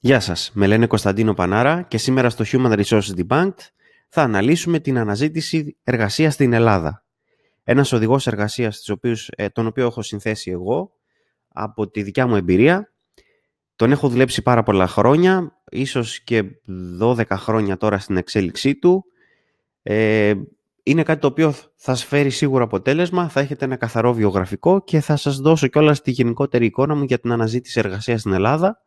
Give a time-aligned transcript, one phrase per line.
[0.00, 3.58] Γεια σας, με λένε Κωνσταντίνο Πανάρα και σήμερα στο Human Resources Debunked
[4.08, 7.04] θα αναλύσουμε την αναζήτηση εργασίας στην Ελλάδα.
[7.64, 8.88] Ένας οδηγός εργασίας
[9.36, 10.92] ε, τον οποίο έχω συνθέσει εγώ
[11.48, 12.92] από τη δικιά μου εμπειρία.
[13.76, 16.44] Τον έχω δουλέψει πάρα πολλά χρόνια, ίσως και
[17.00, 19.04] 12 χρόνια τώρα στην εξέλιξή του.
[19.82, 20.34] Ε,
[20.82, 25.00] είναι κάτι το οποίο θα σας φέρει σίγουρο αποτέλεσμα, θα έχετε ένα καθαρό βιογραφικό και
[25.00, 28.82] θα σας δώσω κιόλας τη γενικότερη εικόνα μου για την αναζήτηση εργασίας στην Ελλάδα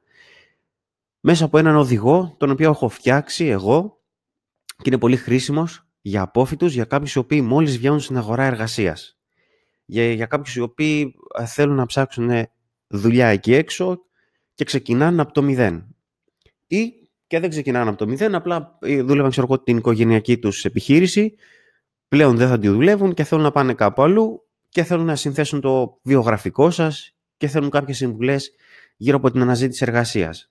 [1.21, 4.01] μέσα από έναν οδηγό τον οποίο έχω φτιάξει εγώ
[4.75, 9.17] και είναι πολύ χρήσιμος για απόφοιτους, για κάποιους οι οποίοι μόλις βγαίνουν στην αγορά εργασίας.
[9.85, 12.29] Για, για κάποιους οι οποίοι ε, θέλουν να ψάξουν
[12.87, 13.99] δουλειά εκεί έξω
[14.53, 15.95] και ξεκινάνε από το μηδέν.
[16.67, 16.91] Ή
[17.27, 21.35] και δεν ξεκινάνε από το μηδέν, απλά ε, δούλευαν ξέρω εγώ, την οικογενειακή τους επιχείρηση,
[22.07, 25.61] πλέον δεν θα τη δουλεύουν και θέλουν να πάνε κάπου αλλού και θέλουν να συνθέσουν
[25.61, 28.51] το βιογραφικό σας και θέλουν κάποιες συμβουλές
[28.95, 30.50] γύρω από την αναζήτηση εργασίας.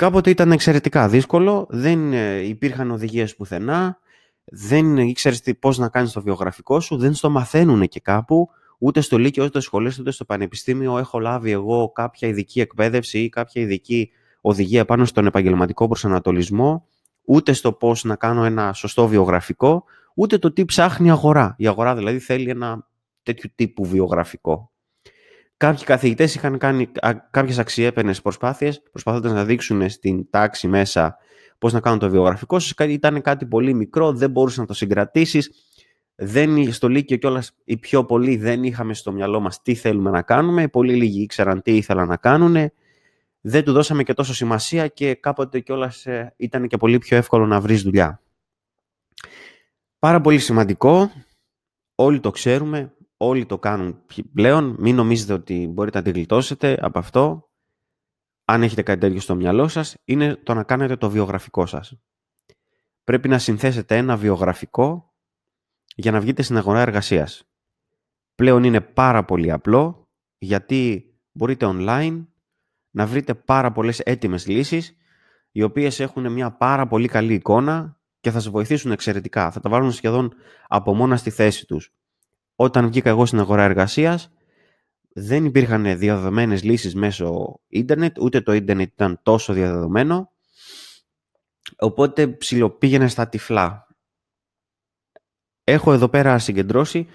[0.00, 3.98] Κάποτε ήταν εξαιρετικά δύσκολο, δεν ε, υπήρχαν οδηγίες πουθενά,
[4.44, 8.48] δεν ήξερες πώς να κάνεις το βιογραφικό σου, δεν στο μαθαίνουν και κάπου,
[8.78, 13.18] ούτε στο Λύκειο, ούτε στο σχολείο, ούτε στο πανεπιστήμιο έχω λάβει εγώ κάποια ειδική εκπαίδευση
[13.18, 16.86] ή κάποια ειδική οδηγία πάνω στον επαγγελματικό προσανατολισμό,
[17.24, 21.54] ούτε στο πώς να κάνω ένα σωστό βιογραφικό, ούτε το τι ψάχνει η αγορά.
[21.58, 22.86] Η αγορά δηλαδή θέλει ένα
[23.22, 24.69] τέτοιου τύπου βιογραφικό.
[25.60, 26.90] Κάποιοι καθηγητές είχαν κάνει
[27.30, 31.16] κάποιες αξιέπαινες προσπάθειες, προσπαθώντας να δείξουν στην τάξη μέσα
[31.58, 32.74] πώς να κάνουν το βιογραφικό σου.
[32.78, 35.50] Ήταν κάτι πολύ μικρό, δεν μπορούσες να το συγκρατήσεις.
[36.14, 40.22] Δεν, στο Λύκειο κιόλας οι πιο πολλοί δεν είχαμε στο μυαλό μας τι θέλουμε να
[40.22, 40.68] κάνουμε.
[40.68, 42.70] Πολύ λίγοι ήξεραν τι ήθελαν να κάνουν.
[43.40, 47.46] Δεν του δώσαμε και τόσο σημασία και κάποτε κιόλας ε, ήταν και πολύ πιο εύκολο
[47.46, 48.20] να βρεις δουλειά.
[49.98, 51.10] Πάρα πολύ σημαντικό,
[51.94, 54.02] όλοι το ξέρουμε, όλοι το κάνουν
[54.34, 54.76] πλέον.
[54.78, 57.50] Μην νομίζετε ότι μπορείτε να τη γλιτώσετε από αυτό.
[58.44, 61.94] Αν έχετε κάτι τέτοιο στο μυαλό σας, είναι το να κάνετε το βιογραφικό σας.
[63.04, 65.14] Πρέπει να συνθέσετε ένα βιογραφικό
[65.94, 67.44] για να βγείτε στην αγορά εργασίας.
[68.34, 72.26] Πλέον είναι πάρα πολύ απλό, γιατί μπορείτε online
[72.90, 74.96] να βρείτε πάρα πολλές έτοιμες λύσεις,
[75.50, 79.50] οι οποίες έχουν μια πάρα πολύ καλή εικόνα και θα σας βοηθήσουν εξαιρετικά.
[79.50, 80.32] Θα τα βάλουν σχεδόν
[80.68, 81.94] από μόνα στη θέση τους
[82.62, 84.30] όταν βγήκα εγώ στην αγορά εργασίας,
[85.12, 90.30] δεν υπήρχαν διαδεδομένες λύσεις μέσω ίντερνετ, ούτε το ίντερνετ ήταν τόσο διαδεδομένο,
[91.76, 93.86] οπότε ψιλοπήγαινε στα τυφλά.
[95.64, 97.06] Έχω εδώ πέρα συγκεντρώσει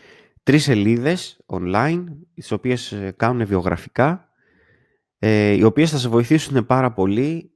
[0.44, 4.30] τρεις σελίδες online, τις οποίες ε, κάνουν βιογραφικά,
[5.18, 7.52] ε, οι οποίες θα σας βοηθήσουν πάρα πολύ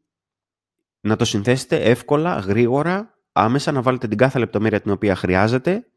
[1.00, 5.89] να το συνθέσετε εύκολα, γρήγορα, άμεσα, να βάλετε την κάθε λεπτομέρεια την οποία χρειάζεται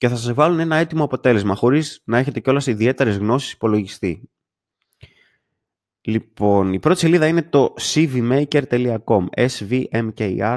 [0.00, 4.30] και θα σας βάλουν ένα έτοιμο αποτέλεσμα, χωρίς να έχετε κιόλας ιδιαίτερες γνώσεις υπολογιστή.
[6.00, 10.50] Λοιπόν, η πρώτη σελίδα είναι το cvmaker.com, svmkr.com.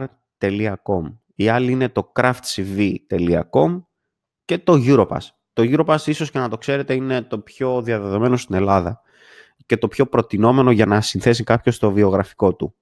[1.36, 3.84] Η άλλη είναι το craftcv.com
[4.46, 5.28] και το Europass.
[5.54, 9.02] Το Europass ίσως και να το ξέρετε είναι το πιο διαδεδομένο στην Ελλάδα
[9.66, 12.76] και το πιο προτινόμενο για να συνθέσει κάποιος το βιογραφικό του.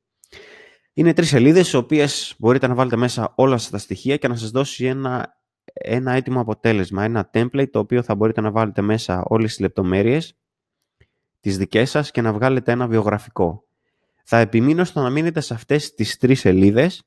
[0.94, 4.36] Είναι τρεις σελίδες, στις οποίες μπορείτε να βάλετε μέσα όλα σας τα στοιχεία και να
[4.36, 5.40] σας δώσει ένα
[5.74, 10.36] ένα έτοιμο αποτέλεσμα, ένα template το οποίο θα μπορείτε να βάλετε μέσα όλες τις λεπτομέρειες
[11.40, 13.64] τις δικές σας και να βγάλετε ένα βιογραφικό.
[14.24, 17.04] Θα επιμείνω στο να μείνετε σε αυτές τις τρεις σελίδες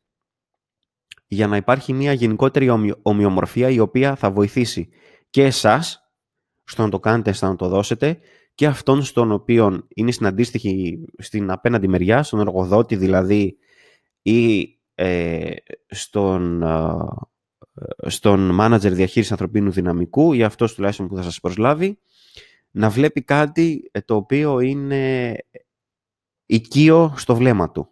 [1.26, 2.70] για να υπάρχει μια γενικότερη
[3.03, 4.88] ομοιομορφία η οποία θα βοηθήσει
[5.30, 6.10] και εσάς
[6.64, 8.19] στο να το κάνετε, στο να το δώσετε
[8.54, 13.56] και αυτόν στον οποίο είναι στην αντίστοιχη, στην απέναντι μεριά, στον εργοδότη δηλαδή
[14.22, 15.50] ή ε,
[15.86, 16.62] στον,
[18.06, 21.98] στον manager διαχείρισης ανθρωπίνου δυναμικού ή αυτός τουλάχιστον που θα σας προσλάβει
[22.70, 25.34] να βλέπει κάτι ε, το οποίο είναι
[26.46, 27.88] οικείο στο βλέμμα του.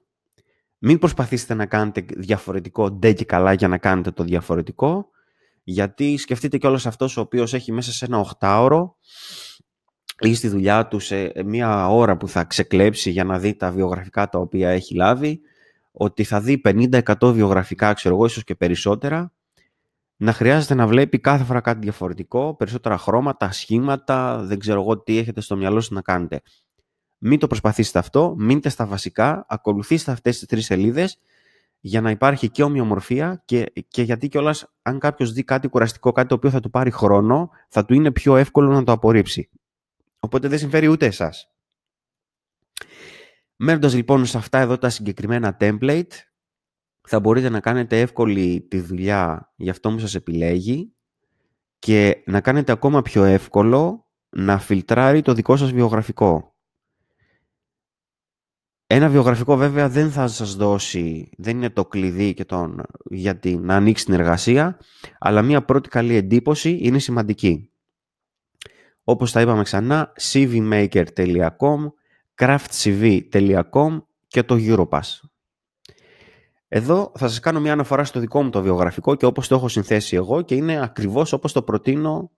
[0.78, 5.10] Μην προσπαθήσετε να κάνετε διαφορετικό ντε και καλά για να κάνετε το διαφορετικό
[5.62, 8.96] γιατί σκεφτείτε κιόλας αυτός ο οποίος έχει μέσα σε ένα οχτάωρο
[10.18, 14.28] ή στη δουλειά του σε μία ώρα που θα ξεκλέψει για να δει τα βιογραφικά
[14.28, 15.40] τα οποία έχει λάβει
[15.92, 19.32] ότι θα δει 50-100 βιογραφικά, ξέρω εγώ, ίσως και περισσότερα
[20.22, 25.18] να χρειάζεται να βλέπει κάθε φορά κάτι διαφορετικό, περισσότερα χρώματα, σχήματα, δεν ξέρω εγώ τι
[25.18, 26.40] έχετε στο μυαλό σας να κάνετε.
[27.18, 31.18] Μην το προσπαθήσετε αυτό, μείνετε στα βασικά, ακολουθήστε αυτές τις τρεις σελίδες
[31.80, 36.28] για να υπάρχει και ομοιομορφία και, και γιατί κιόλας αν κάποιος δει κάτι κουραστικό, κάτι
[36.28, 39.50] το οποίο θα του πάρει χρόνο, θα του είναι πιο εύκολο να το απορρίψει.
[40.18, 41.50] Οπότε δεν συμφέρει ούτε εσάς.
[43.56, 46.12] Μένοντας λοιπόν σε αυτά εδώ τα συγκεκριμένα template,
[47.08, 50.92] θα μπορείτε να κάνετε εύκολη τη δουλειά για αυτό που σας επιλέγει
[51.78, 56.54] και να κάνετε ακόμα πιο εύκολο να φιλτράρει το δικό σας βιογραφικό.
[58.86, 63.76] Ένα βιογραφικό βέβαια δεν θα σας δώσει, δεν είναι το κλειδί και τον, για να
[63.76, 64.78] ανοίξει την εργασία,
[65.18, 67.70] αλλά μια πρώτη καλή εντύπωση είναι σημαντική.
[69.04, 71.92] Όπως τα είπαμε ξανά, cvmaker.com,
[72.34, 75.31] craftcv.com και το Europass.
[76.74, 79.68] Εδώ θα σας κάνω μια αναφορά στο δικό μου το βιογραφικό και όπως το έχω
[79.68, 82.30] συνθέσει εγώ και είναι ακριβώς όπως το προτείνω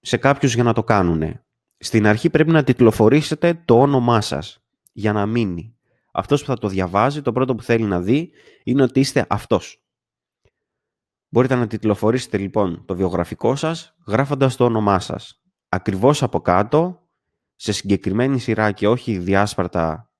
[0.00, 1.40] σε κάποιους για να το κάνουν.
[1.78, 5.76] Στην αρχή πρέπει να τιτλοφορήσετε το όνομά σας για να μείνει.
[6.12, 8.30] Αυτός που θα το διαβάζει, το πρώτο που θέλει να δει
[8.64, 9.84] είναι ότι είστε αυτός.
[11.28, 15.42] Μπορείτε να τιτλοφορήσετε λοιπόν το βιογραφικό σας γράφοντας το όνομά σας.
[15.68, 17.08] Ακριβώς από κάτω,
[17.56, 20.12] σε συγκεκριμένη σειρά και όχι διάσπαρτα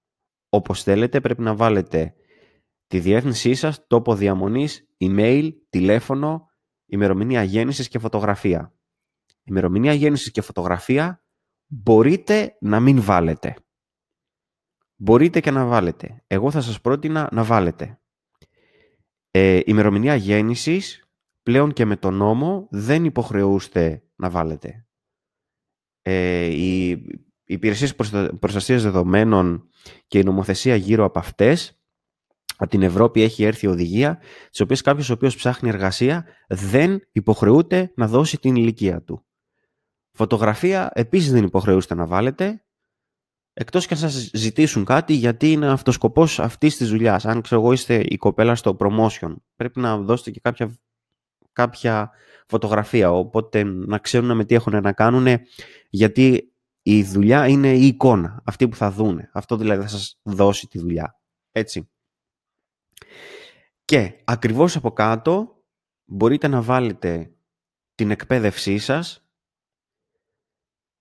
[0.49, 2.13] όπως θέλετε, πρέπει να βάλετε
[2.89, 6.49] τη διεύθυνσή σας, τόπο διαμονής, email, τηλέφωνο,
[6.87, 8.75] ημερομηνία γέννησης και φωτογραφία.
[9.43, 11.25] Ημερομηνία γέννησης και φωτογραφία
[11.67, 13.57] μπορείτε να μην βάλετε.
[14.97, 16.25] Μπορείτε και να βάλετε.
[16.27, 18.01] Εγώ θα σας πρότεινα να βάλετε.
[19.31, 21.09] Ε, ημερομηνία γέννησης,
[21.43, 24.87] πλέον και με τον νόμο, δεν υποχρεούστε να βάλετε.
[26.03, 27.95] Ε, οι, οι υπηρεσίες
[28.39, 29.69] προστασίας δεδομένων
[30.07, 31.78] και η νομοθεσία γύρω από αυτές,
[32.61, 34.19] από την Ευρώπη έχει έρθει οδηγία,
[34.51, 39.27] τις οποίες κάποιος ο οποίος ψάχνει εργασία δεν υποχρεούται να δώσει την ηλικία του.
[40.13, 42.65] Φωτογραφία επίσης δεν υποχρεούστε να βάλετε,
[43.53, 47.27] εκτός και αν σας ζητήσουν κάτι γιατί είναι αυτός σκοπός αυτής της δουλειάς.
[47.27, 50.79] Αν ξέρω εγώ είστε η κοπέλα στο promotion, πρέπει να δώσετε και κάποια,
[51.53, 52.11] κάποια
[52.47, 55.27] φωτογραφία, οπότε να ξέρουν με τι έχουν να κάνουν,
[55.91, 56.53] γιατί
[56.83, 59.31] η δουλειά είναι η εικόνα, αυτή που θα δούνε.
[59.33, 61.21] Αυτό δηλαδή θα σας δώσει τη δουλειά.
[61.53, 61.91] Έτσι.
[63.85, 65.63] Και ακριβώς από κάτω
[66.05, 67.33] μπορείτε να βάλετε
[67.95, 69.29] την εκπαίδευσή σας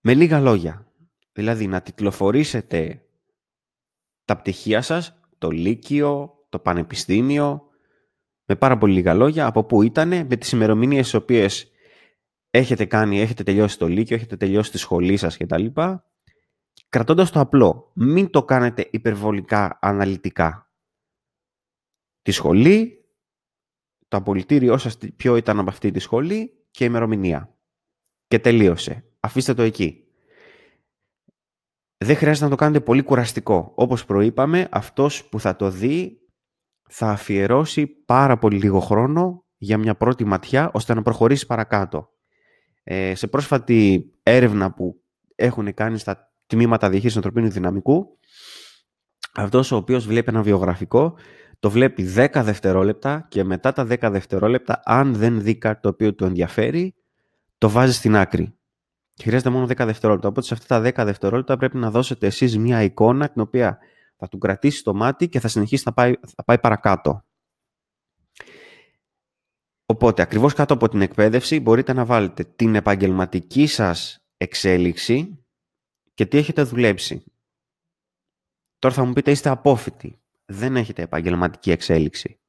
[0.01, 0.91] με λίγα λόγια.
[1.31, 3.05] Δηλαδή να τιτλοφορήσετε
[4.25, 7.67] τα πτυχία σας, το Λύκειο, το Πανεπιστήμιο,
[8.45, 11.71] με πάρα πολύ λίγα λόγια, από πού ήταν, με τις ημερομηνίες τις οποίες
[12.49, 15.65] έχετε κάνει, έχετε τελειώσει το Λύκειο, έχετε τελειώσει τη σχολή σας κτλ.
[16.89, 20.66] Κρατώντας το απλό, μην το κάνετε υπερβολικά αναλυτικά.
[22.27, 23.05] Τη σχολή,
[24.07, 27.55] το απολυτήριό σας ποιο ήταν από αυτή τη σχολή και η ημερομηνία.
[28.27, 30.03] Και τελείωσε αφήστε το εκεί.
[31.97, 33.71] Δεν χρειάζεται να το κάνετε πολύ κουραστικό.
[33.75, 36.19] Όπως προείπαμε, αυτός που θα το δει
[36.89, 42.09] θα αφιερώσει πάρα πολύ λίγο χρόνο για μια πρώτη ματιά, ώστε να προχωρήσει παρακάτω.
[42.83, 45.03] Ε, σε πρόσφατη έρευνα που
[45.35, 48.17] έχουν κάνει στα τμήματα διαχείρισης ανθρωπίνου δυναμικού,
[49.33, 51.15] αυτός ο οποίος βλέπει ένα βιογραφικό,
[51.59, 56.13] το βλέπει 10 δευτερόλεπτα και μετά τα 10 δευτερόλεπτα, αν δεν δει κάτι το οποίο
[56.13, 56.95] του ενδιαφέρει,
[57.57, 58.57] το βάζει στην άκρη.
[59.13, 60.27] Και χρειάζεται μόνο 10 δευτερόλεπτα.
[60.27, 63.77] Οπότε σε αυτά τα 10 δευτερόλεπτα πρέπει να δώσετε εσείς μια εικόνα την οποία
[64.17, 67.25] θα του κρατήσει το μάτι και θα συνεχίσει να πάει, θα πάει παρακάτω.
[69.85, 75.45] Οπότε, ακριβώς κάτω από την εκπαίδευση μπορείτε να βάλετε την επαγγελματική σας εξέλιξη
[76.13, 77.23] και τι έχετε δουλέψει.
[78.79, 80.21] Τώρα θα μου πείτε είστε απόφοιτοι.
[80.47, 82.39] Δεν έχετε επαγγελματική εξέλιξη.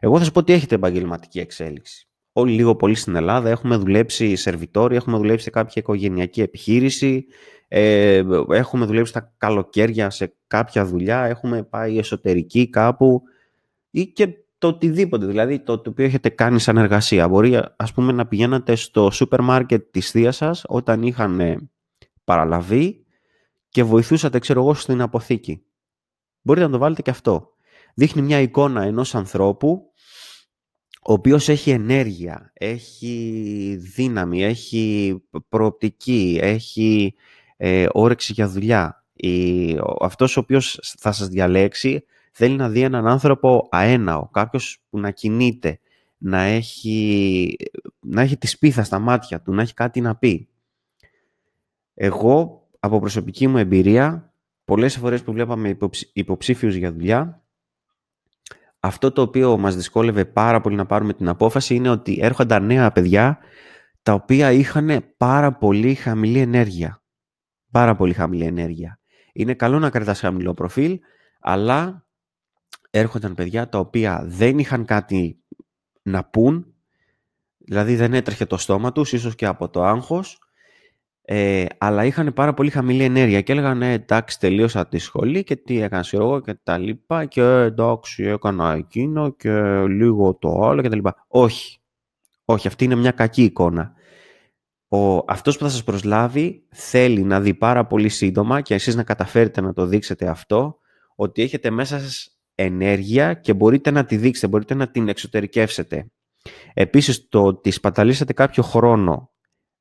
[0.00, 4.36] Εγώ θα σας πω τι έχετε επαγγελματική εξέλιξη όλοι λίγο πολύ στην Ελλάδα έχουμε δουλέψει
[4.36, 7.26] σερβιτόροι, έχουμε δουλέψει σε κάποια οικογενειακή επιχείρηση,
[7.68, 13.22] ε, έχουμε δουλέψει τα καλοκαίρια σε κάποια δουλειά, έχουμε πάει εσωτερική κάπου
[13.90, 17.28] ή και το οτιδήποτε, δηλαδή το, το οποίο έχετε κάνει σαν εργασία.
[17.28, 21.68] Μπορεί ας πούμε να πηγαίνατε στο σούπερ μάρκετ της θεία σας όταν είχαν
[22.24, 23.04] παραλαβεί
[23.68, 25.63] και βοηθούσατε, ξέρω εγώ, στην αποθήκη.
[26.44, 27.48] Μπορείτε να το βάλετε και αυτό.
[27.94, 29.92] Δείχνει μια εικόνα ενός ανθρώπου
[31.06, 35.16] ο οποίος έχει ενέργεια, έχει δύναμη, έχει
[35.48, 37.14] προοπτική, έχει
[37.56, 39.04] ε, όρεξη για δουλειά.
[39.12, 44.98] Η, αυτός ο οποίος θα σας διαλέξει θέλει να δει έναν άνθρωπο αέναο, κάποιος που
[44.98, 45.78] να κινείται,
[46.18, 47.56] να έχει,
[48.00, 50.48] να έχει τη σπίθα στα μάτια του, να έχει κάτι να πει.
[51.94, 54.33] Εγώ, από προσωπική μου εμπειρία,
[54.64, 55.78] πολλές φορές που βλέπαμε
[56.12, 57.44] υποψήφιους για δουλειά,
[58.80, 62.92] αυτό το οποίο μας δυσκόλευε πάρα πολύ να πάρουμε την απόφαση είναι ότι έρχονταν νέα
[62.92, 63.38] παιδιά
[64.02, 67.02] τα οποία είχαν πάρα πολύ χαμηλή ενέργεια.
[67.70, 68.98] Πάρα πολύ χαμηλή ενέργεια.
[69.32, 70.98] Είναι καλό να κρατάς χαμηλό προφίλ,
[71.40, 72.06] αλλά
[72.90, 75.42] έρχονταν παιδιά τα οποία δεν είχαν κάτι
[76.02, 76.74] να πούν,
[77.58, 80.38] δηλαδή δεν έτρεχε το στόμα τους, ίσως και από το άγχος,
[81.26, 85.56] ε, αλλά είχαν πάρα πολύ χαμηλή ενέργεια και έλεγαν ε, εντάξει τελείωσα τη σχολή και
[85.56, 90.82] τι έκανα εγώ και τα λοιπά και ε, εντάξει έκανα εκείνο και λίγο το άλλο
[90.82, 91.26] και τα λοιπά.
[91.28, 91.78] Όχι,
[92.44, 93.92] όχι αυτή είναι μια κακή εικόνα.
[94.88, 99.02] Ο, αυτός που θα σας προσλάβει θέλει να δει πάρα πολύ σύντομα και εσείς να
[99.02, 100.78] καταφέρετε να το δείξετε αυτό
[101.16, 106.06] ότι έχετε μέσα σας ενέργεια και μπορείτε να τη δείξετε, μπορείτε να την εξωτερικεύσετε.
[106.74, 109.30] Επίσης, το ότι σπαταλήσατε κάποιο χρόνο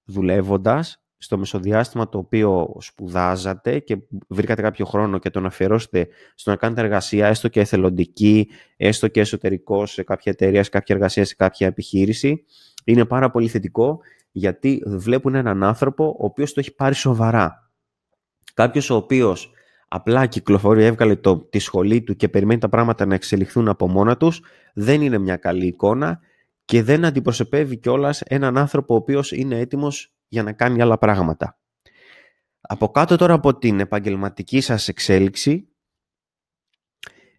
[0.04, 6.56] δουλεύοντας στο μεσοδιάστημα το οποίο σπουδάζατε και βρήκατε κάποιο χρόνο και τον αφιερώσετε στο να
[6.56, 11.36] κάνετε εργασία, έστω και εθελοντική, έστω και εσωτερικό σε κάποια εταιρεία, σε κάποια εργασία, σε
[11.36, 12.44] κάποια επιχείρηση,
[12.84, 14.00] είναι πάρα πολύ θετικό
[14.32, 17.72] γιατί βλέπουν έναν άνθρωπο ο οποίος το έχει πάρει σοβαρά.
[18.54, 19.52] Κάποιος ο οποίος
[19.88, 24.18] απλά κυκλοφορεί, έβγαλε το, τη σχολή του και περιμένει τα πράγματα να εξελιχθούν από μόνα
[24.18, 24.42] τους,
[24.74, 26.20] δεν είναι μια καλή εικόνα
[26.66, 31.60] και δεν αντιπροσωπεύει κιόλας έναν άνθρωπο ο οποίος είναι έτοιμος για να κάνει άλλα πράγματα.
[32.62, 35.68] Από κάτω τώρα από την επαγγελματική σας εξέλιξη,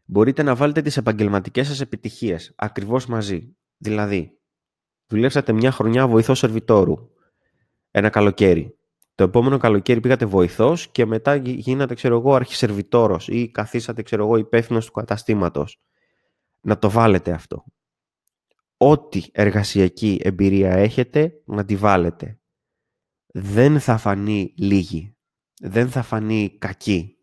[0.04, 3.56] μπορείτε να βάλετε τις επαγγελματικές σας επιτυχίες ακριβώς μαζί.
[3.76, 4.38] Δηλαδή,
[5.06, 6.94] δουλέψατε μια χρονιά βοηθός σερβιτόρου,
[7.90, 8.78] ένα καλοκαίρι.
[9.14, 14.36] Το επόμενο καλοκαίρι πήγατε βοηθός και μετά γίνατε, ξέρω εγώ, αρχισερβιτόρος ή καθίσατε, ξέρω εγώ,
[14.36, 15.80] υπεύθυνος του καταστήματος.
[16.60, 17.64] Να το βάλετε αυτό.
[18.76, 22.38] Ό,τι εργασιακή εμπειρία έχετε, να τη βάλετε
[23.36, 25.16] δεν θα φανεί λίγη.
[25.60, 27.16] Δεν θα φανεί κακή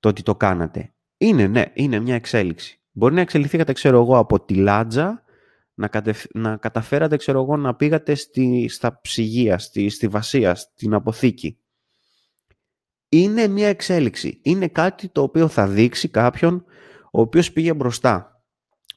[0.00, 0.94] το ότι το κάνατε.
[1.16, 2.80] Είναι, ναι, είναι μια εξέλιξη.
[2.92, 5.22] Μπορεί να εξελιχθήκατε, ξέρω εγώ, από τη λάτζα,
[5.74, 5.90] να,
[6.32, 8.68] να καταφέρατε, ξέρω εγώ, να πήγατε στη...
[8.68, 9.88] στα ψυγεία, στη...
[9.88, 11.58] στη βασία, στην αποθήκη.
[13.08, 14.40] Είναι μια εξέλιξη.
[14.42, 16.64] Είναι κάτι το οποίο θα δείξει κάποιον
[17.12, 18.44] ο οποίος πήγε μπροστά.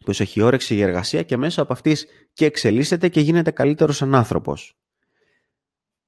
[0.06, 4.16] Που έχει όρεξη για εργασία και μέσα από αυτής και εξελίσσεται και γίνεται καλύτερος σαν
[4.16, 4.79] άνθρωπος.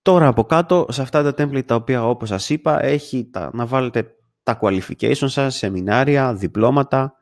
[0.01, 3.65] Τώρα από κάτω, σε αυτά τα template τα οποία όπως σας είπα, έχει τα, να
[3.65, 7.13] βάλετε τα qualifications σας, σεμινάρια, διπλώματα,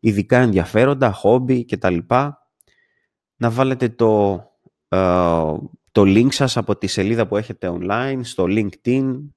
[0.00, 1.98] ειδικά ενδιαφέροντα, χόμπι κτλ.
[3.36, 4.42] Να βάλετε το,
[4.88, 4.98] ε,
[5.92, 9.28] το link σας από τη σελίδα που έχετε online, στο LinkedIn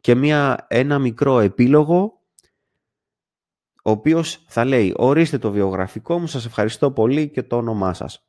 [0.00, 2.18] και μια, ένα μικρό επίλογο
[3.88, 8.27] ο οποίος θα λέει ορίστε το βιογραφικό μου, σας ευχαριστώ πολύ και το όνομά σας.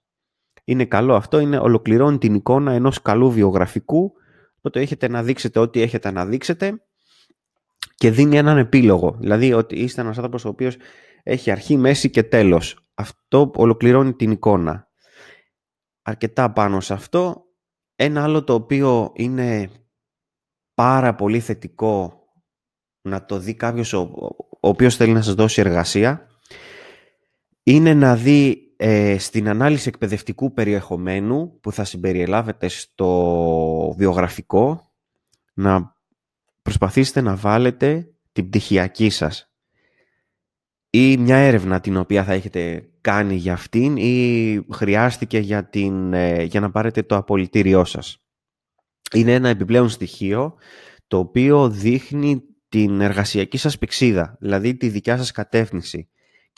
[0.69, 4.13] Είναι καλό αυτό, είναι, ολοκληρώνει την εικόνα ενός καλού βιογραφικού,
[4.57, 6.81] οπότε έχετε να δείξετε ό,τι έχετε να δείξετε
[7.95, 9.15] και δίνει έναν επίλογο.
[9.19, 10.77] Δηλαδή ότι είστε ένας άνθρωπος ο οποίος
[11.23, 12.89] έχει αρχή, μέση και τέλος.
[12.93, 14.88] Αυτό ολοκληρώνει την εικόνα.
[16.01, 17.45] Αρκετά πάνω σε αυτό.
[17.95, 19.69] Ένα άλλο το οποίο είναι
[20.73, 22.23] πάρα πολύ θετικό
[23.01, 23.99] να το δει κάποιος ο,
[24.49, 26.27] ο οποίος θέλει να σας δώσει εργασία
[27.63, 34.91] είναι να δει ε, στην ανάλυση εκπαιδευτικού περιεχομένου που θα συμπεριελάβετε στο βιογραφικό
[35.53, 35.95] να
[36.62, 39.51] προσπαθήσετε να βάλετε την πτυχιακή σας
[40.89, 46.43] ή μια έρευνα την οποία θα έχετε κάνει για αυτήν ή χρειάστηκε για, την, ε,
[46.43, 48.24] για να πάρετε το απολυτήριό σας.
[49.13, 50.55] Είναι ένα επιπλέον στοιχείο
[51.07, 56.09] το οποίο δείχνει την εργασιακή σας πηξίδα, δηλαδή τη δικιά σας κατεύθυνση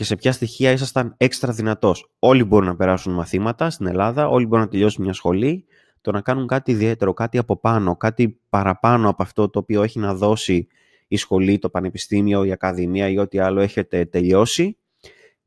[0.02, 2.12] και σε ποια στοιχεία ήσασταν έξτρα δυνατός.
[2.20, 5.66] Όλοι μπορούν να περάσουν μαθήματα στην Ελλάδα, όλοι μπορούν να τελειώσουν μια σχολή.
[6.02, 10.00] Το να κάνουν κάτι ιδιαίτερο, κάτι από πάνω, κάτι παραπάνω από αυτό το οποίο έχει
[10.00, 10.68] να δώσει
[11.08, 14.78] η σχολή, το πανεπιστήμιο, η ακαδημία ή ό,τι άλλο έχετε τελειώσει,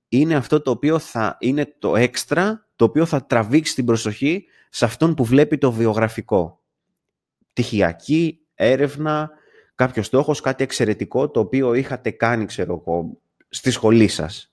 [0.09, 4.85] είναι αυτό το οποίο θα είναι το έξτρα, το οποίο θα τραβήξει την προσοχή σε
[4.85, 6.61] αυτόν που βλέπει το βιογραφικό.
[7.53, 9.31] Τυχιακή, έρευνα,
[9.75, 13.19] κάποιος στόχος, κάτι εξαιρετικό το οποίο είχατε κάνει, ξέρω εγώ,
[13.55, 14.53] στη σχολή σας.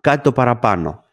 [0.00, 1.04] Κάτι το παραπάνω.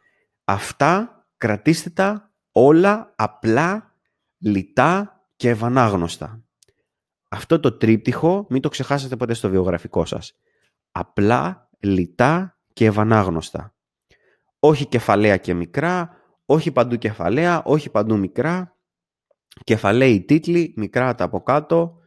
[0.44, 3.96] Αυτά κρατήστε τα όλα απλά,
[4.38, 6.44] λιτά και ευανάγνωστα.
[7.30, 10.40] Αυτό το τρίπτυχο μην το ξεχάσετε ποτέ στο βιογραφικό σας.
[10.92, 13.76] Απλά, λιτά και ευανάγνωστα.
[14.60, 16.16] Όχι κεφαλαία και μικρά,
[16.46, 18.76] όχι παντού κεφαλαία, όχι παντού μικρά.
[19.64, 22.01] Κεφαλαίοι τίτλοι, μικρά τα από κάτω,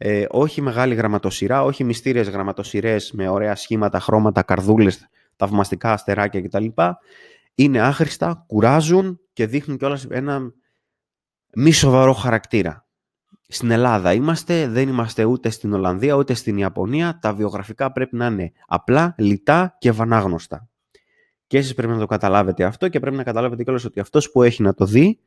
[0.00, 6.66] ε, όχι μεγάλη γραμματοσυρά, όχι μυστήριες γραμματοσυρές με ωραία σχήματα, χρώματα, καρδούλες, θαυμαστικά αστεράκια κτλ.
[7.54, 10.52] Είναι άχρηστα, κουράζουν και δείχνουν κιόλας ένα
[11.54, 12.86] μη σοβαρό χαρακτήρα.
[13.48, 17.18] Στην Ελλάδα είμαστε, δεν είμαστε ούτε στην Ολλανδία ούτε στην Ιαπωνία.
[17.20, 20.68] Τα βιογραφικά πρέπει να είναι απλά, λιτά και βανάγνωστα.
[21.46, 24.42] Και εσείς πρέπει να το καταλάβετε αυτό και πρέπει να καταλάβετε κιόλας ότι αυτός που
[24.42, 25.20] έχει να το δει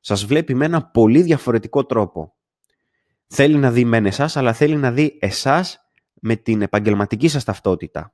[0.00, 2.34] σας βλέπει με ένα πολύ διαφορετικό τρόπο
[3.34, 8.12] θέλει να δει μεν εσάς, αλλά θέλει να δει εσάς με την επαγγελματική σας ταυτότητα.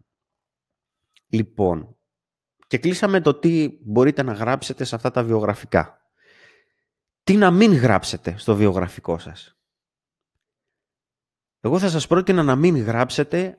[1.28, 1.96] Λοιπόν,
[2.66, 6.12] και κλείσαμε το τι μπορείτε να γράψετε σε αυτά τα βιογραφικά.
[7.22, 9.58] Τι να μην γράψετε στο βιογραφικό σας.
[11.60, 13.58] Εγώ θα σας πρότεινα να μην γράψετε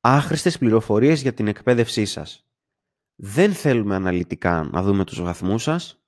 [0.00, 2.48] άχρηστες πληροφορίες για την εκπαίδευσή σας.
[3.14, 6.04] Δεν θέλουμε αναλυτικά να δούμε τους βαθμούς σας.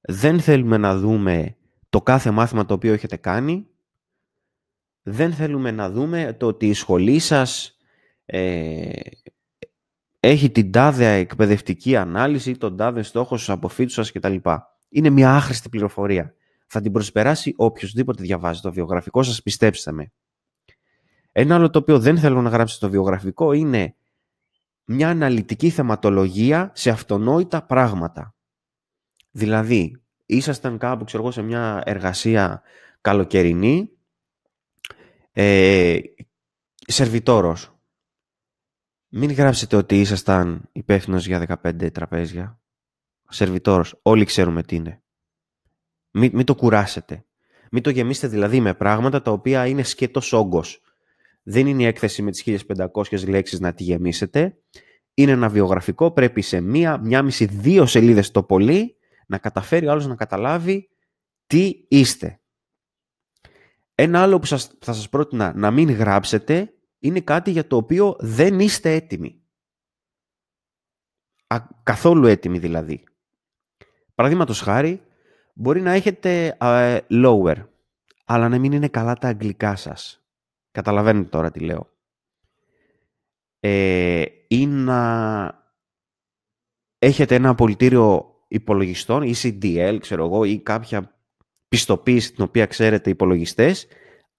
[0.00, 1.56] Δεν θέλουμε να δούμε
[1.88, 3.71] το κάθε μάθημα το οποίο έχετε κάνει
[5.02, 7.76] δεν θέλουμε να δούμε το ότι η σχολή σας
[8.24, 8.90] ε,
[10.20, 14.36] έχει την τάδε εκπαιδευτική ανάλυση, τον τάδε στόχο στους αποφύτους σας κτλ.
[14.88, 16.34] Είναι μια άχρηστη πληροφορία.
[16.66, 20.12] Θα την προσπεράσει οποιοδήποτε διαβάζει το βιογραφικό σας, πιστέψτε με.
[21.32, 23.94] Ένα άλλο το οποίο δεν θέλω να γράψω στο βιογραφικό είναι
[24.84, 28.34] μια αναλυτική θεματολογία σε αυτονόητα πράγματα.
[29.30, 32.62] Δηλαδή, ήσασταν κάπου, ξέρω εγώ, σε μια εργασία
[33.00, 33.90] καλοκαιρινή,
[35.32, 35.98] ε,
[36.86, 37.76] σερβιτόρος.
[39.08, 42.60] Μην γράψετε ότι ήσασταν υπεύθυνος για 15 τραπέζια.
[43.28, 43.98] Σερβιτόρος.
[44.02, 45.02] Όλοι ξέρουμε τι είναι.
[46.10, 47.24] Μην, μην το κουράσετε.
[47.70, 50.82] Μην το γεμίσετε δηλαδή με πράγματα τα οποία είναι σκέτος όγκος.
[51.42, 54.56] Δεν είναι η έκθεση με τις 1500 λέξεις να τη γεμίσετε.
[55.14, 58.96] Είναι ένα βιογραφικό, πρέπει σε μία, μία μισή, δύο σελίδες το πολύ
[59.26, 60.90] να καταφέρει ο άλλος να καταλάβει
[61.46, 62.40] τι είστε.
[64.02, 68.16] Ένα άλλο που σας, θα σας πρότεινα να μην γράψετε είναι κάτι για το οποίο
[68.18, 69.42] δεν είστε έτοιμοι.
[71.46, 73.04] Α, καθόλου έτοιμοι δηλαδή.
[74.14, 75.02] Παραδείγματος χάρη,
[75.54, 76.56] μπορεί να έχετε
[77.10, 77.66] lower,
[78.24, 80.24] αλλά να μην είναι καλά τα αγγλικά σας.
[80.70, 81.90] Καταλαβαίνετε τώρα τι λέω.
[83.60, 85.72] Ε, ή να
[86.98, 91.21] έχετε ένα πολιτήριο υπολογιστών ή CDL, ξέρω εγώ, ή κάποια
[91.72, 93.86] πιστοποίηση την οποία ξέρετε υπολογιστές,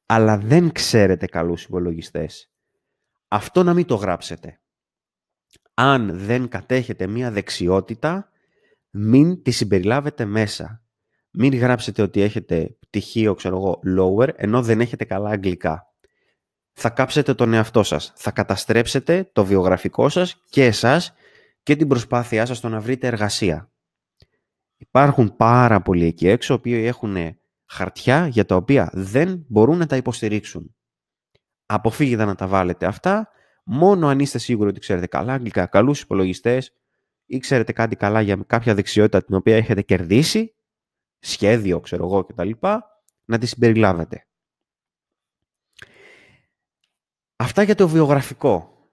[0.05, 2.51] αλλά δεν ξέρετε καλούς υπολογιστές.
[3.27, 4.61] Αυτό να μην το γράψετε.
[5.73, 8.29] Αν δεν κατέχετε μία δεξιότητα,
[8.89, 10.83] μην τη συμπεριλάβετε μέσα.
[11.31, 15.93] Μην γράψετε ότι έχετε πτυχίο, ξέρω εγώ, lower, ενώ δεν έχετε καλά αγγλικά.
[16.73, 18.13] Θα κάψετε τον εαυτό σας.
[18.15, 21.13] Θα καταστρέψετε το βιογραφικό σας και εσάς
[21.63, 23.72] και την προσπάθειά σας στο να βρείτε εργασία.
[24.83, 29.95] Υπάρχουν πάρα πολλοί εκεί έξω, οι έχουν χαρτιά για τα οποία δεν μπορούν να τα
[29.95, 30.75] υποστηρίξουν.
[31.65, 33.29] Αποφύγετε να τα βάλετε αυτά,
[33.63, 36.73] μόνο αν είστε σίγουροι ότι ξέρετε καλά αγγλικά, καλούς υπολογιστές
[37.25, 40.55] ή ξέρετε κάτι καλά για κάποια δεξιότητα την οποία έχετε κερδίσει,
[41.19, 42.51] σχέδιο, ξέρω εγώ κτλ,
[43.25, 44.27] να τη συμπεριλάβετε.
[47.35, 48.87] Αυτά για το βιογραφικό.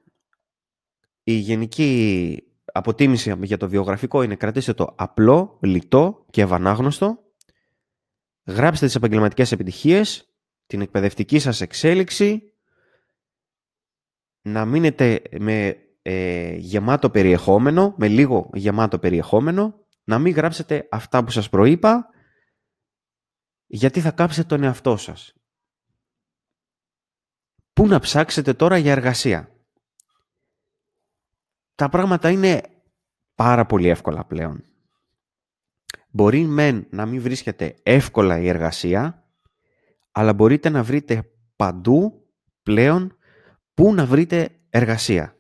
[1.22, 7.18] Η γενική αποτίμηση για το βιογραφικό είναι κρατήστε το απλό, λιτό και ευανάγνωστο.
[8.46, 10.35] Γράψτε τις επαγγελματικές επιτυχίες,
[10.66, 12.52] την εκπαιδευτική σας εξέλιξη,
[14.42, 21.30] να μείνετε με ε, γεμάτο περιεχόμενο, με λίγο γεμάτο περιεχόμενο, να μην γράψετε αυτά που
[21.30, 22.09] σας προείπα,
[23.66, 25.35] γιατί θα κάψετε τον εαυτό σας.
[27.72, 29.60] Πού να ψάξετε τώρα για εργασία;
[31.81, 32.62] Τα πράγματα είναι
[33.35, 34.64] πάρα πολύ εύκολα πλέον.
[36.11, 39.29] Μπορεί μεν να μην βρίσκεται εύκολα η εργασία,
[40.11, 42.29] αλλά μπορείτε να βρείτε παντού
[42.62, 43.16] πλέον
[43.75, 45.37] πού να βρείτε εργασία.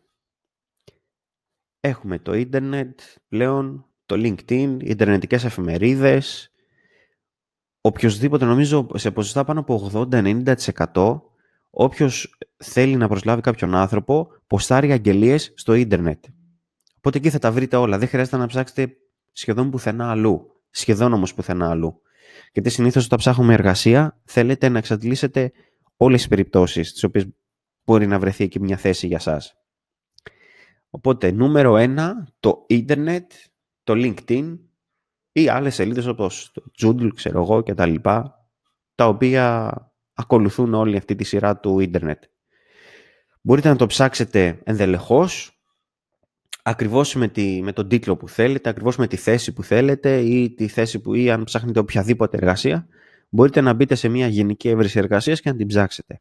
[1.80, 6.52] Έχουμε το ίντερνετ πλέον, το LinkedIn, ιντερνετικές εφημερίδες,
[7.80, 11.20] οποιοδήποτε νομίζω σε ποσοστά πάνω από 80-90%
[11.70, 16.24] όποιος θέλει να προσλάβει κάποιον άνθρωπο ποστάρει αγγελίες στο ίντερνετ.
[16.96, 17.98] Οπότε εκεί θα τα βρείτε όλα.
[17.98, 18.96] Δεν χρειάζεται να ψάξετε
[19.32, 20.62] σχεδόν πουθενά αλλού.
[20.70, 22.00] Σχεδόν όμως πουθενά αλλού.
[22.52, 25.52] Γιατί συνήθως όταν ψάχνουμε εργασία θέλετε να εξαντλήσετε
[25.96, 27.26] όλες τις περιπτώσεις τις οποίες
[27.84, 29.54] μπορεί να βρεθεί εκεί μια θέση για σας.
[30.90, 33.32] Οπότε, νούμερο ένα, το ίντερνετ,
[33.82, 34.58] το LinkedIn
[35.32, 38.48] ή άλλες σελίδες όπως το Joodle, ξέρω εγώ και τα λοιπά,
[38.94, 39.72] τα οποία
[40.20, 42.22] ακολουθούν όλη αυτή τη σειρά του ίντερνετ.
[43.40, 45.60] Μπορείτε να το ψάξετε ενδελεχώς,
[46.62, 50.50] ακριβώς με, τη, με τον τίτλο που θέλετε, ακριβώς με τη θέση που θέλετε ή
[50.50, 52.86] τη θέση που ή αν ψάχνετε οποιαδήποτε εργασία,
[53.28, 56.20] μπορείτε να μπείτε σε μια γενική έβρεση εργασίας και να την ψάξετε.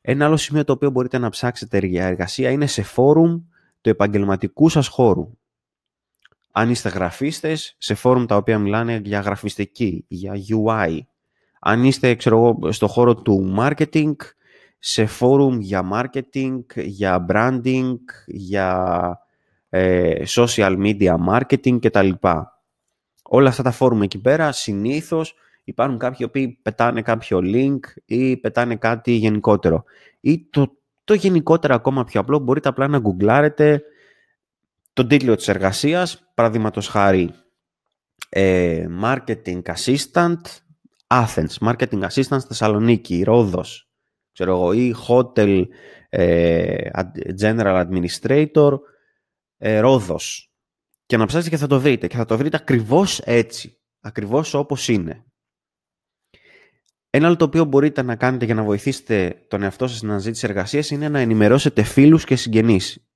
[0.00, 3.42] Ένα άλλο σημείο το οποίο μπορείτε να ψάξετε για εργασία είναι σε φόρουμ
[3.80, 5.38] του επαγγελματικού σας χώρου.
[6.52, 10.98] Αν είστε γραφίστες, σε φόρουμ τα οποία μιλάνε για γραφιστική, για UI.
[11.60, 14.14] Αν είστε ξέρω, στο χώρο του marketing,
[14.78, 17.94] σε φόρουμ για marketing, για branding,
[18.26, 19.18] για
[19.68, 22.10] ε, social media marketing κτλ.
[23.22, 28.76] Όλα αυτά τα φόρουμ εκεί πέρα συνήθως υπάρχουν κάποιοι που πετάνε κάποιο link ή πετάνε
[28.76, 29.84] κάτι γενικότερο.
[30.20, 33.82] Ή το, το γενικότερο ακόμα πιο απλό, μπορείτε απλά να γκουγκλάρετε
[34.92, 37.30] τον τίτλο της εργασίας, παραδείγματος χάρη
[38.28, 40.40] ε, Marketing Assistant
[41.10, 43.90] Athens, Marketing Assistant Θεσσαλονίκη, Ρόδος,
[44.32, 45.64] ξέρω εγώ, ή Hotel
[46.08, 46.90] ε,
[47.40, 48.78] General Administrator
[49.56, 50.52] ε, Ρόδος.
[51.06, 52.06] Και να ψάξετε και θα το βρείτε.
[52.06, 53.80] Και θα το βρείτε ακριβώς έτσι.
[54.00, 55.24] Ακριβώς όπως είναι.
[57.10, 60.46] Ένα άλλο το οποίο μπορείτε να κάνετε για να βοηθήσετε τον εαυτό σας στην αναζήτηση
[60.48, 63.08] εργασίας είναι να ενημερώσετε φίλους και συγγενείς.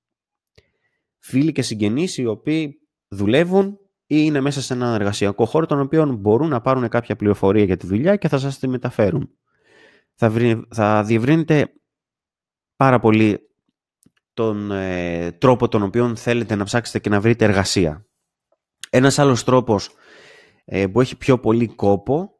[1.19, 2.75] Φίλοι και συγγενείς οι οποίοι
[3.07, 3.77] δουλεύουν
[4.13, 7.77] ή είναι μέσα σε έναν εργασιακό χώρο τον οποίο μπορούν να πάρουν κάποια πληροφορία για
[7.77, 9.29] τη δουλειά και θα σας τη μεταφέρουν.
[10.15, 11.73] Θα, βρει, θα διευρύνετε
[12.75, 13.39] πάρα πολύ
[14.33, 18.07] τον ε, τρόπο τον οποίο θέλετε να ψάξετε και να βρείτε εργασία.
[18.89, 19.89] Ένας άλλος τρόπος
[20.65, 22.33] ε, που έχει πιο πολύ κόπο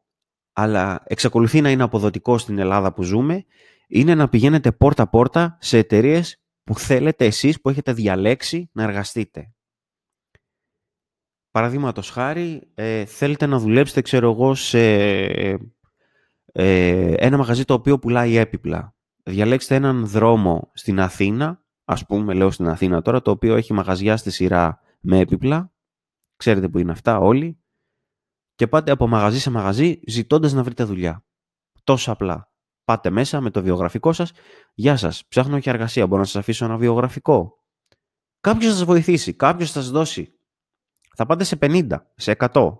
[0.52, 3.44] αλλά εξακολουθεί να είναι αποδοτικό στην Ελλάδα που ζούμε,
[3.88, 9.53] είναι να πηγαίνετε πόρτα-πόρτα σε εταιρείες που θέλετε εσείς που έχετε διαλέξει να εργαστείτε.
[11.54, 14.78] Παραδείγματος χάρη, ε, θέλετε να δουλέψετε, ξέρω εγώ, σε
[16.52, 18.94] ε, ένα μαγαζί το οποίο πουλάει έπιπλα.
[19.22, 24.16] Διαλέξτε έναν δρόμο στην Αθήνα, ας πούμε, λέω στην Αθήνα τώρα, το οποίο έχει μαγαζιά
[24.16, 25.72] στη σειρά με έπιπλα.
[26.36, 27.58] Ξέρετε που είναι αυτά όλοι
[28.54, 31.24] και πάτε από μαγαζί σε μαγαζί ζητώντας να βρείτε δουλειά.
[31.84, 32.52] Τόσο απλά.
[32.84, 34.32] Πάτε μέσα με το βιογραφικό σας.
[34.74, 36.06] Γεια σας, ψάχνω για εργασία.
[36.06, 37.64] Μπορώ να σας αφήσω ένα βιογραφικό;
[38.40, 40.33] Κάποιος θα σας βοηθήσει, κάποιος θα σας δώσει.
[41.16, 42.78] Θα πάτε σε 50, σε 100.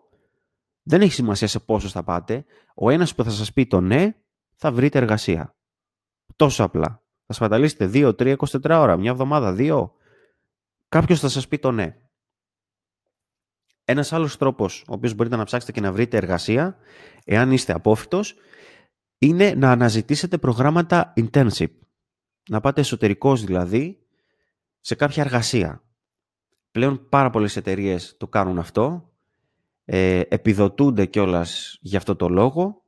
[0.83, 2.44] Δεν έχει σημασία σε πόσο θα πάτε.
[2.75, 4.14] Ο ένας που θα σας πει το ναι,
[4.55, 5.57] θα βρείτε εργασία.
[6.37, 7.03] Τόσο απλά.
[7.27, 9.90] Θα σπαταλήσετε 2, 3, 24 ώρα, μια εβδομάδα, 2.
[10.88, 11.97] Κάποιος θα σας πει το ναι.
[13.85, 16.77] Ένας άλλος τρόπος, ο οποίος μπορείτε να ψάξετε και να βρείτε εργασία,
[17.25, 18.35] εάν είστε απόφυτος,
[19.18, 21.70] είναι να αναζητήσετε προγράμματα internship.
[22.49, 24.07] Να πάτε εσωτερικός δηλαδή,
[24.81, 25.84] σε κάποια εργασία.
[26.74, 29.12] Πλέον πάρα πολλές εταιρείες το κάνουν αυτό.
[29.84, 32.84] Ε, επιδοτούνται κιόλας για αυτό το λόγο.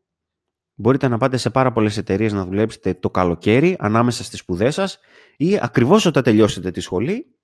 [0.75, 4.99] Μπορείτε να πάτε σε πάρα πολλές εταιρείες να δουλέψετε το καλοκαίρι ανάμεσα στις σπουδές σας
[5.37, 7.37] ή ακριβώς όταν τελειώσετε τη σχολή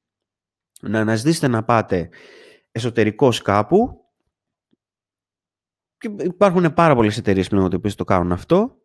[0.81, 2.09] να αναζητήσετε να πάτε
[2.73, 4.05] εσωτερικός κάπου
[5.99, 8.83] και υπάρχουν πάρα πολλές εταιρείες πλέον που το κάνουν αυτό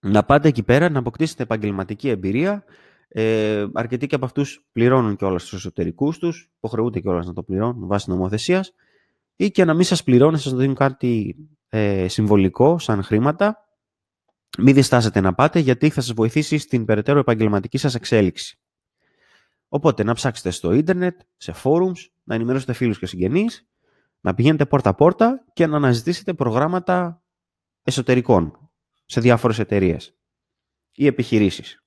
[0.00, 2.64] να πάτε εκεί πέρα να αποκτήσετε επαγγελματική εμπειρία
[3.16, 7.32] ε, αρκετοί και από αυτούς πληρώνουν και όλα στους εσωτερικούς τους υποχρεούνται και όλα να
[7.32, 8.72] το πληρώνουν βάσει νομοθεσίας
[9.36, 11.36] ή και να μην σας πληρώνουν, σας δίνουν κάτι
[11.68, 13.58] ε, συμβολικό σαν χρήματα
[14.58, 18.58] μην διστάσετε να πάτε γιατί θα σας βοηθήσει στην περαιτέρω επαγγελματική σας εξέλιξη.
[19.68, 23.68] Οπότε να ψάξετε στο ίντερνετ, σε forums, να ενημερώσετε φίλους και συγγενείς,
[24.20, 27.22] να πηγαίνετε πόρτα-πόρτα και να αναζητήσετε προγράμματα
[27.82, 28.70] εσωτερικών
[29.04, 30.16] σε διάφορες εταιρείες
[30.92, 31.83] ή επιχειρήσεις.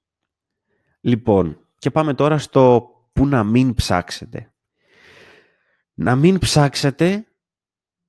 [1.00, 4.54] Λοιπόν, και πάμε τώρα στο που να μην ψάξετε.
[5.94, 7.28] Να μην ψάξετε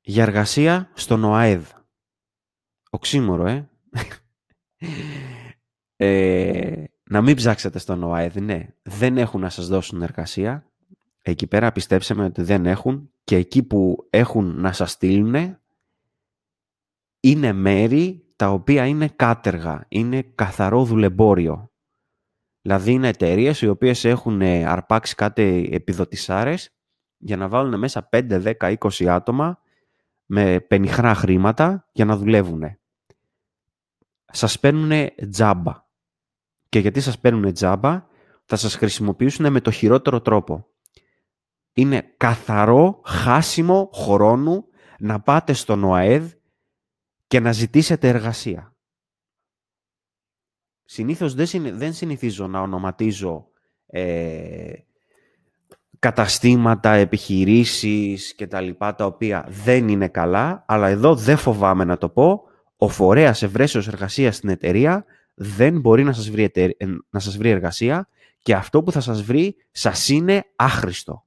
[0.01, 1.71] για εργασία στον ΟΑΕΔ.
[2.91, 3.69] Οξύμορο, ε.
[5.97, 8.69] ε να μην ψάξετε στον ΟΑΕΔ, ναι.
[8.83, 10.73] Δεν έχουν να σας δώσουν εργασία.
[11.23, 15.59] Εκεί πέρα πιστέψτε με ότι δεν έχουν και εκεί που έχουν να σας στείλουν
[17.21, 21.68] είναι μέρη τα οποία είναι κάτεργα, είναι καθαρό δουλεμπόριο.
[22.69, 26.71] Δηλαδή είναι εταιρείες οι οποίες έχουν αρπάξει κάτι επιδοτησάρες
[27.19, 29.59] για να βάλουν μέσα 5, 10, 20 άτομα
[30.27, 32.63] με πενιχρά χρήματα για να δουλεύουν.
[34.33, 35.87] Σας παίρνουν τζάμπα.
[36.69, 38.07] Και γιατί σας παίρνουν τζάμπα,
[38.45, 40.69] θα σας χρησιμοποιήσουν με το χειρότερο τρόπο
[41.79, 44.65] είναι καθαρό χάσιμο χρόνου
[44.99, 46.33] να πάτε στον ΟΑΕΔ
[47.27, 48.68] και να ζητήσετε εργασία.
[50.91, 51.35] Συνήθως
[51.75, 53.49] δεν συνηθίζω να ονοματίζω
[53.87, 54.73] ε,
[55.99, 61.99] καταστήματα, επιχειρήσεις και τα λοιπά τα οποία δεν είναι καλά, αλλά εδώ δεν φοβάμαι να
[61.99, 62.43] το πω,
[62.77, 66.53] ο φορέας ευρέσεως εργασίας στην εταιρεία δεν μπορεί να σας, βρει,
[67.11, 71.25] να σας βρει εργασία και αυτό που θα σας βρει σας είναι άχρηστο.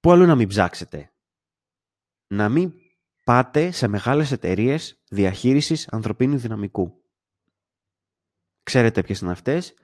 [0.00, 1.10] Πού άλλο να μην ψάξετε.
[2.26, 2.72] Να μην
[3.24, 6.98] πάτε σε μεγάλες εταιρείες διαχείρισης ανθρωπίνου δυναμικού.
[8.68, 9.74] Ξέρετε ποιες είναι αυτές.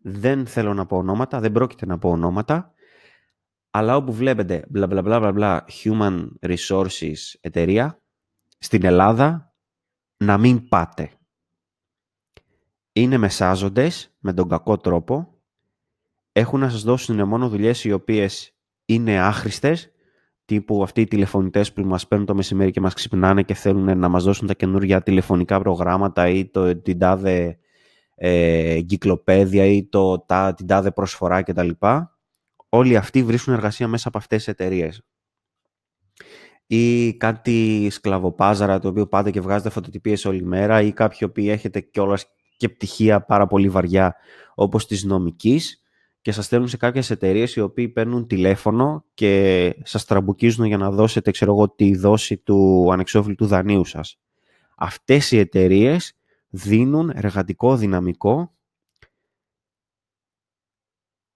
[0.00, 2.72] Δεν θέλω να πω ονόματα, δεν πρόκειται να πω ονόματα.
[3.70, 8.02] Αλλά όπου βλέπετε μπλα μπλα μπλα μπλα human resources εταιρεία
[8.58, 9.54] στην Ελλάδα,
[10.16, 11.10] να μην πάτε.
[12.92, 15.40] Είναι μεσάζοντες με τον κακό τρόπο.
[16.32, 19.92] Έχουν να σας δώσουν μόνο δουλειές οι οποίες είναι άχρηστες,
[20.44, 24.08] τύπου αυτοί οι τηλεφωνητές που μας παίρνουν το μεσημέρι και μας ξυπνάνε και θέλουν να
[24.08, 27.58] μας δώσουν τα καινούργια τηλεφωνικά προγράμματα ή το, την τάδε
[28.14, 31.70] ε, κυκλοπαίδεια ή το, τα, την τάδε προσφορά κτλ.
[32.68, 35.02] Όλοι αυτοί βρίσκουν εργασία μέσα από αυτές τις εταιρείες.
[36.66, 41.80] Ή κάτι σκλαβοπάζαρα το οποίο πάτε και βγάζετε φωτοτυπίες όλη μέρα ή κάποιοι οποίοι έχετε
[41.80, 44.16] κιόλας και πτυχία πάρα πολύ βαριά
[44.54, 45.82] όπως της νομικής
[46.20, 50.90] και σας στέλνουν σε κάποιες εταιρείες οι οποίοι παίρνουν τηλέφωνο και σας τραμπουκίζουν για να
[50.90, 54.18] δώσετε, ξέρω εγώ, τη δόση του ανεξόφλητου δανείου σας.
[54.76, 56.16] Αυτές οι εταιρείες
[56.54, 58.54] δίνουν εργατικό δυναμικό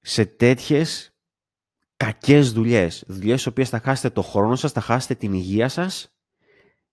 [0.00, 1.16] σε τέτοιες
[1.96, 3.04] κακές δουλειές.
[3.06, 6.14] Δουλειές στις οποίες θα χάσετε το χρόνο σας, θα χάσετε την υγεία σας,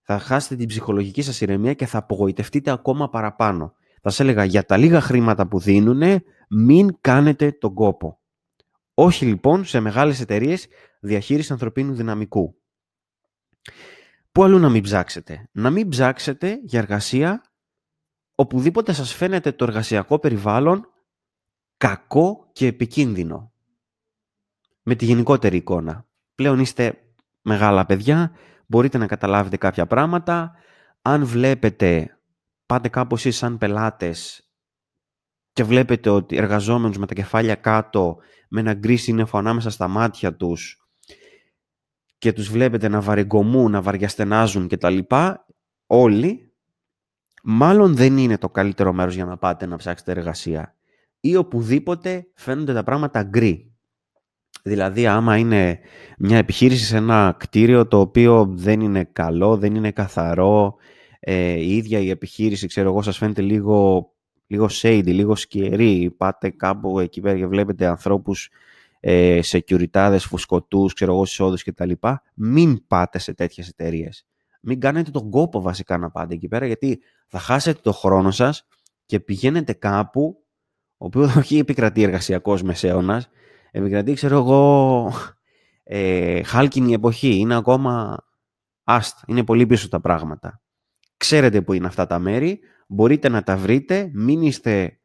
[0.01, 3.73] θα χάσετε την ψυχολογική σας ηρεμία και θα απογοητευτείτε ακόμα παραπάνω.
[4.01, 8.19] Θα σας έλεγα για τα λίγα χρήματα που δίνουν, μην κάνετε τον κόπο.
[8.93, 10.67] Όχι λοιπόν σε μεγάλες εταιρείες
[10.99, 12.61] διαχείρισης ανθρωπίνου δυναμικού.
[14.31, 17.41] Πού αλλού να μην ψάξετε; Να μην ψάξετε για εργασία
[18.35, 20.89] οπουδήποτε σας φαίνεται το εργασιακό περιβάλλον
[21.77, 23.51] κακό και επικίνδυνο.
[24.83, 26.05] Με τη γενικότερη εικόνα.
[26.35, 27.01] Πλέον είστε
[27.41, 28.31] μεγάλα παιδιά,
[28.65, 30.55] μπορείτε να καταλάβετε κάποια πράγματα.
[31.01, 32.19] Αν βλέπετε,
[32.65, 34.49] πάτε κάπως εσείς σαν πελάτες
[35.53, 38.17] και βλέπετε ότι εργαζόμενους με τα κεφάλια κάτω,
[38.49, 40.89] με ένα γκρι σύννεφο ανάμεσα στα μάτια τους
[42.17, 44.99] και τους βλέπετε να βαρεγκομούν, να βαριαστενάζουν κτλ.
[45.85, 46.44] Όλοι,
[47.47, 50.75] μάλλον δεν είναι το καλύτερο μέρος για να πάτε να ψάξετε εργασία.
[51.19, 53.71] Ή οπουδήποτε φαίνονται τα πράγματα γκρι.
[54.63, 55.79] Δηλαδή, άμα είναι
[56.17, 60.75] μια επιχείρηση σε ένα κτίριο το οποίο δεν είναι καλό, δεν είναι καθαρό,
[61.19, 64.09] ε, η ίδια η επιχείρηση, ξέρω εγώ, σας φαίνεται λίγο,
[64.47, 68.49] λίγο shady, λίγο σκιερή, πάτε κάπου εκεί πέρα και βλέπετε ανθρώπους
[68.99, 71.91] ε, securityάδες, φουσκωτούς, ξέρω εγώ, εισόδους κτλ.
[72.33, 74.25] Μην πάτε σε τέτοιες εταιρείες.
[74.67, 78.67] Μην κάνετε τον κόπο βασικά να πάτε εκεί πέρα, γιατί θα χάσετε το χρόνο σας
[79.05, 80.43] και πηγαίνετε κάπου,
[80.97, 83.29] ο οποίος όχι επικρατεί εργασιακός μεσαίωνας,
[83.71, 85.11] επικρατεί, ξέρω εγώ,
[85.83, 87.35] ε, χάλκινη εποχή.
[87.35, 88.23] Είναι ακόμα
[88.83, 89.21] άστα.
[89.27, 90.61] Είναι πολύ πίσω τα πράγματα.
[91.17, 92.59] Ξέρετε που είναι αυτά τα μέρη.
[92.87, 94.09] Μπορείτε να τα βρείτε.
[94.13, 94.99] Μην είστε...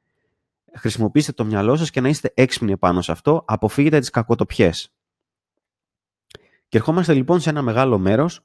[0.79, 3.45] Χρησιμοποιήστε το μυαλό σας και να είστε έξυπνοι πάνω σε αυτό.
[3.47, 4.95] Αποφύγετε τις κακοτοπιές.
[6.69, 8.45] Και ερχόμαστε λοιπόν σε ένα μεγάλο μέρος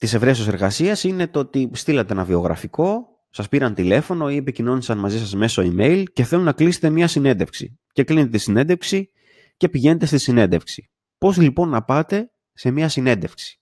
[0.00, 5.18] της ευρέσεως εργασίας είναι το ότι στείλατε ένα βιογραφικό, σας πήραν τηλέφωνο ή επικοινώνησαν μαζί
[5.18, 9.10] σας μέσω email και θέλουν να κλείσετε μια συνέντευξη και κλείνετε τη συνέντευξη
[9.56, 10.90] και πηγαίνετε στη συνέντευξη.
[11.18, 13.60] Πώς λοιπόν να πάτε σε μια συνέντευξη;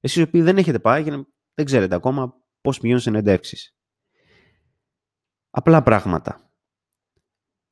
[0.00, 1.10] Εσείς οι οποίοι δεν έχετε πάει και
[1.54, 3.76] δεν ξέρετε ακόμα πώς πηγαίνουν συνέντευξεις.
[5.50, 6.50] Απλά πράγματα.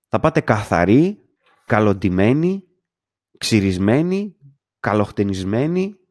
[0.09, 1.19] Θα πάτε καθαροί,
[1.67, 2.65] καλοντημένοι,
[3.39, 4.37] ξυρισμένοι,
[4.81, 6.02] καλοχτενισμένοι, οι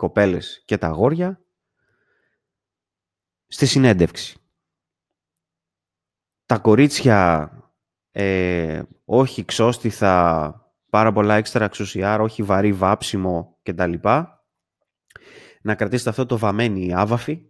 [0.00, 1.40] κοπέλες και τα αγόρια,
[3.46, 4.38] στη συνέντευξη.
[6.46, 7.50] Τα κορίτσια
[8.10, 10.54] ε, όχι ξόστιθα,
[10.90, 13.92] πάρα πολλά έξτρα εξουσιάρα, όχι βαρύ βάψιμο κτλ.
[15.62, 17.44] Να κρατήσετε αυτό το βαμμένοι άβαφη.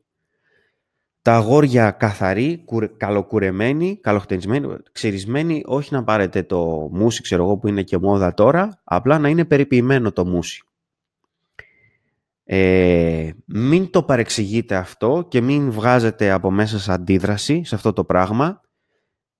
[1.22, 2.64] Τα αγόρια καθαροί,
[2.96, 8.80] καλοκουρεμένοι, καλοχτενισμένοι, ξυρισμένοι, όχι να πάρετε το μουσι, ξέρω εγώ, που είναι και μόδα τώρα,
[8.84, 10.64] απλά να είναι περιποιημένο το μουσι.
[12.52, 18.04] Ε, μην το παρεξηγείτε αυτό και μην βγάζετε από μέσα σας αντίδραση σε αυτό το
[18.04, 18.60] πράγμα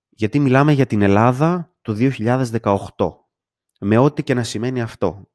[0.09, 2.83] γιατί μιλάμε για την Ελλάδα του 2018,
[3.81, 5.29] με ό,τι και να σημαίνει αυτό.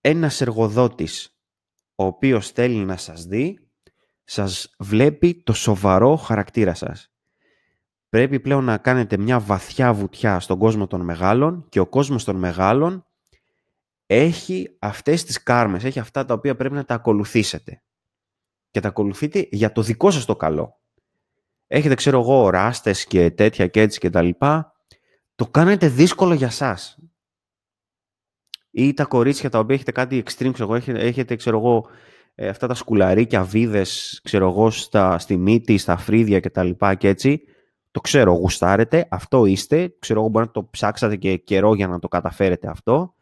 [0.00, 1.38] Ένας εργοδότης,
[1.94, 3.68] ο οποίος θέλει να σας δει,
[4.24, 7.12] σας βλέπει το σοβαρό χαρακτήρα σας.
[8.08, 12.36] Πρέπει πλέον να κάνετε μια βαθιά βουτιά στον κόσμο των μεγάλων και ο κόσμος των
[12.36, 13.07] μεγάλων
[14.10, 17.82] έχει αυτές τις κάρμες, έχει αυτά τα οποία πρέπει να τα ακολουθήσετε.
[18.70, 20.80] Και τα ακολουθείτε για το δικό σας το καλό.
[21.66, 24.72] Έχετε ξέρω εγώ ράστες και τέτοια και έτσι και τα λοιπά,
[25.34, 26.98] το κάνετε δύσκολο για σας.
[28.70, 31.86] Ή τα κορίτσια τα οποία έχετε κάτι extreme, ξέρω, έχετε, έχετε ξέρω εγώ
[32.34, 36.94] ε, αυτά τα σκουλαρίκια, βίδες, ξέρω εγώ, στα, στη μύτη, στα φρύδια και τα λοιπά
[36.94, 37.42] και έτσι,
[37.90, 41.98] το ξέρω, γουστάρετε, αυτό είστε, ξέρω εγώ μπορεί να το ψάξατε και καιρό για να
[41.98, 43.14] το καταφέρετε αυτό,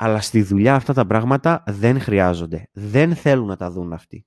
[0.00, 2.68] αλλά στη δουλειά αυτά τα πράγματα δεν χρειάζονται.
[2.72, 4.26] Δεν θέλουν να τα δουν αυτοί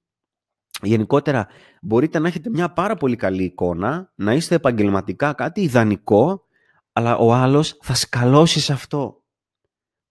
[0.82, 1.48] γενικότερα
[1.82, 6.46] μπορείτε να έχετε μια πάρα πολύ καλή εικόνα, να είστε επαγγελματικά κάτι ιδανικό,
[6.94, 9.16] αλλά ο άλλος θα σκαλώσει σε αυτό.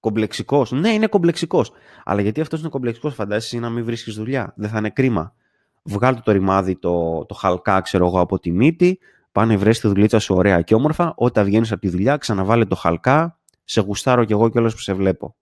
[0.01, 0.70] Κομπλεξικός.
[0.70, 1.73] Ναι, είναι κομπλεξικός.
[2.05, 4.53] Αλλά γιατί αυτός είναι κομπλεξικός, φαντάζεσαι να μην βρίσκεις δουλειά.
[4.57, 5.35] Δεν θα είναι κρίμα.
[5.83, 8.99] Βγάλτε το ρημάδι, το, το χαλκά, ξέρω εγώ, από τη μύτη,
[9.33, 12.75] πάνε βρες τη δουλίτσα σου ωραία και όμορφα, όταν βγαίνεις από τη δουλειά, ξαναβάλε το
[12.75, 15.37] χαλκά, σε γουστάρω κι εγώ κιόλας που σε βλέπω.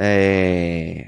[0.00, 1.04] Ε,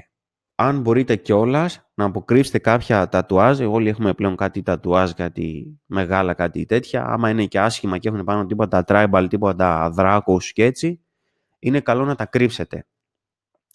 [0.55, 6.65] αν μπορείτε κιόλας να αποκρύψετε κάποια τατουάζ, όλοι έχουμε πλέον κάτι τατουάζ, κάτι μεγάλα, κάτι
[6.65, 11.01] τέτοια, άμα είναι και άσχημα και έχουν πάνω τίποτα tribal, τίποτα δράκους και έτσι,
[11.59, 12.85] είναι καλό να τα κρύψετε.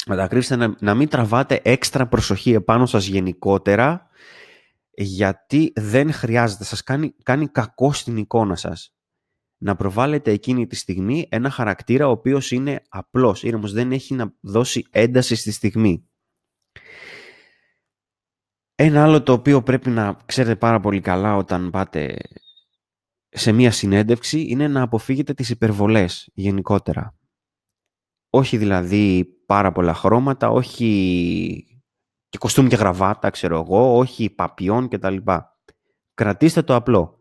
[0.06, 4.08] Να τα κρύψετε, να, μην τραβάτε έξτρα προσοχή επάνω σας γενικότερα,
[4.94, 8.95] γιατί δεν χρειάζεται, σας κάνει, κάνει κακό στην εικόνα σας.
[9.58, 14.34] Να προβάλλετε εκείνη τη στιγμή ένα χαρακτήρα ο οποίος είναι απλός, ήρεμος, δεν έχει να
[14.40, 16.08] δώσει ένταση στη στιγμή.
[18.74, 22.16] Ένα άλλο το οποίο πρέπει να ξέρετε πάρα πολύ καλά όταν πάτε
[23.28, 27.18] σε μία συνέντευξη είναι να αποφύγετε τις υπερβολές γενικότερα.
[28.30, 31.80] Όχι δηλαδή πάρα πολλά χρώματα, όχι
[32.28, 35.16] και κοστούμι και γραβάτα, ξέρω εγώ, όχι παπιόν κτλ.
[36.14, 37.15] Κρατήστε το απλό.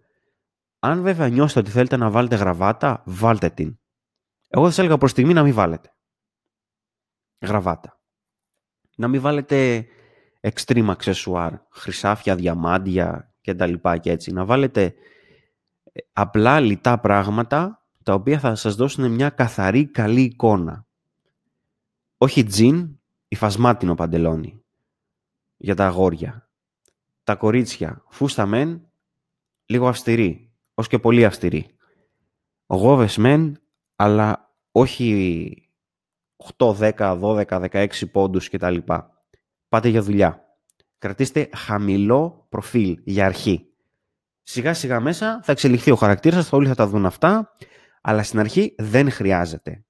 [0.86, 3.80] Αν βέβαια νιώσετε ότι θέλετε να βάλετε γραβάτα, βάλτε την.
[4.48, 5.96] Εγώ θα σας έλεγα προς στιγμή να μην βάλετε.
[7.42, 8.00] Γραβάτα.
[8.96, 9.88] Να μην βάλετε
[10.42, 13.74] extreme accessoire, χρυσάφια, διαμάντια κτλ.
[14.00, 14.32] Και έτσι.
[14.32, 14.84] Να βάλετε
[15.84, 20.88] ε, απλά λιτά πράγματα τα οποία θα σας δώσουν μια καθαρή καλή εικόνα.
[22.18, 24.64] Όχι τζιν, υφασμάτινο παντελόνι
[25.58, 26.50] για τα αγόρια.
[27.24, 28.90] Τα κορίτσια, φούστα μεν,
[29.66, 31.68] λίγο αυστηρή, ως και πολύ αυστηρή.
[32.68, 33.62] Γόβες μεν,
[33.96, 35.70] αλλά όχι
[36.58, 38.78] 8, 10, 12, 16 πόντους κτλ.
[39.70, 40.46] Πάτε για δουλειά.
[40.98, 43.70] Κρατήστε χαμηλό προφίλ για αρχή.
[44.44, 47.54] Σιγά σιγά μέσα θα εξελιχθεί ο χαρακτήρας σας, όλοι θα τα δουν αυτά,
[48.02, 49.86] αλλά στην αρχή δεν χρειάζεται.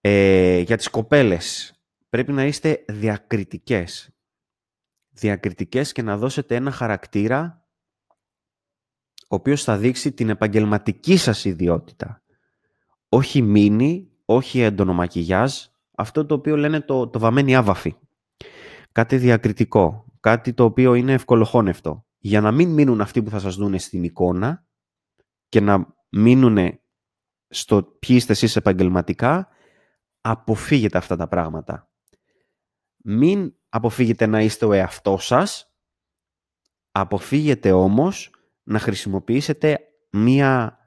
[0.00, 1.74] Ε, για τις κοπέλες
[2.08, 4.10] πρέπει να είστε διακριτικές.
[5.10, 7.61] Διακριτικές και να δώσετε ένα χαρακτήρα
[9.32, 12.22] ο οποίος θα δείξει την επαγγελματική σας ιδιότητα.
[13.08, 15.52] Όχι μίνι, όχι έντονο μακιγιάζ,
[15.96, 17.96] αυτό το οποίο λένε το, το βαμμένη άβαφη.
[18.92, 22.06] Κάτι διακριτικό, κάτι το οποίο είναι ευκολοχώνευτο.
[22.18, 24.66] Για να μην μείνουν αυτοί που θα σας δουν στην εικόνα
[25.48, 26.80] και να μείνουν
[27.48, 29.48] στο ποιοι είστε εσείς επαγγελματικά,
[30.20, 31.90] αποφύγετε αυτά τα πράγματα.
[33.04, 35.74] Μην αποφύγετε να είστε ο εαυτός σας,
[36.90, 38.30] αποφύγετε όμως
[38.62, 39.78] να χρησιμοποιήσετε
[40.10, 40.78] μία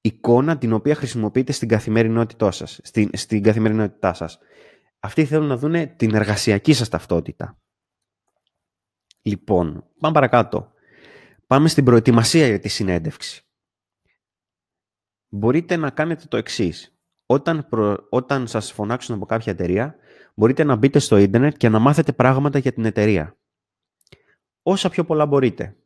[0.00, 2.80] εικόνα την οποία χρησιμοποιείτε στην καθημερινότητά σας.
[2.82, 4.38] Στην, στην καθημερινότητά σας.
[5.00, 7.58] Αυτοί θέλουν να δούνε την εργασιακή σας ταυτότητα.
[9.22, 10.72] Λοιπόν, πάμε παρακάτω.
[11.46, 13.46] Πάμε στην προετοιμασία για τη συνέντευξη.
[15.28, 16.96] Μπορείτε να κάνετε το εξής.
[17.26, 18.06] Όταν, προ...
[18.10, 19.96] όταν σας φωνάξουν από κάποια εταιρεία,
[20.34, 23.36] μπορείτε να μπείτε στο ίντερνετ και να μάθετε πράγματα για την εταιρεία.
[24.62, 25.76] Όσα πιο πολλά μπορείτε.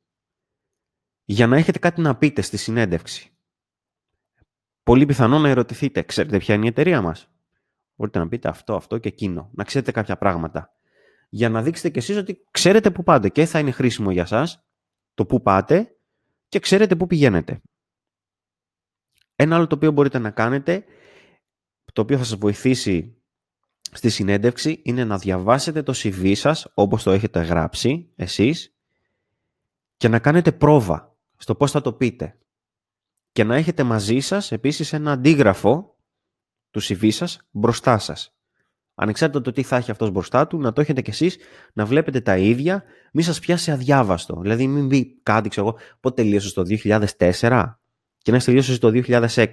[1.29, 3.31] Για να έχετε κάτι να πείτε στη συνέντευξη.
[4.83, 7.31] Πολύ πιθανό να ερωτηθείτε, ξέρετε ποια είναι η εταιρεία μας.
[7.95, 9.51] Μπορείτε να πείτε αυτό, αυτό και εκείνο.
[9.53, 10.71] Να ξέρετε κάποια πράγματα.
[11.29, 14.65] Για να δείξετε κι εσείς ότι ξέρετε πού πάτε και θα είναι χρήσιμο για σας
[15.15, 15.97] το πού πάτε
[16.49, 17.62] και ξέρετε πού πηγαίνετε.
[19.37, 20.85] Ένα άλλο το οποίο μπορείτε να κάνετε,
[21.93, 23.23] το οποίο θα σας βοηθήσει
[23.93, 28.77] στη συνέντευξη, είναι να διαβάσετε το CV σας όπως το έχετε γράψει εσείς
[29.97, 32.38] και να κάνετε πρόβα στο πώς θα το πείτε.
[33.33, 35.96] Και να έχετε μαζί σας επίσης ένα αντίγραφο
[36.70, 38.37] του CV σας μπροστά σας.
[38.94, 41.37] Ανεξάρτητα το τι θα έχει αυτός μπροστά του, να το έχετε κι εσείς,
[41.72, 44.38] να βλέπετε τα ίδια, μη σας πιάσει αδιάβαστο.
[44.40, 47.81] Δηλαδή μην μπει κάτι, ξέρω εγώ, πότε τελείωσες το 2004
[48.18, 49.46] και να τελείωσες το 2006.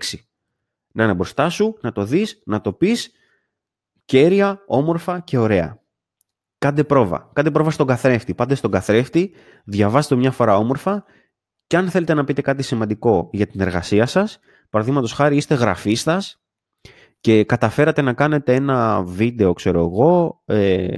[0.93, 3.12] Να είναι μπροστά σου, να το δεις, να το πεις
[4.06, 5.82] κέρια, όμορφα και ωραία.
[6.58, 7.30] Κάντε πρόβα.
[7.34, 8.34] Κάντε πρόβα στον καθρέφτη.
[8.34, 9.32] Πάτε στον καθρέφτη,
[9.63, 11.06] διαβάστε το μια φορά όμορφα
[11.74, 16.42] και αν θέλετε να πείτε κάτι σημαντικό για την εργασία σας, παραδείγματος χάρη είστε γραφίστας
[17.20, 20.98] και καταφέρατε να κάνετε ένα βίντεο, ξέρω εγώ, ε,